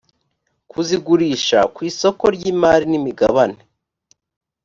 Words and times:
kuzigurisha 0.71 1.59
ku 1.73 1.79
isoko 1.89 2.23
ry’imari 2.35 2.85
n’imigabane 2.91 3.61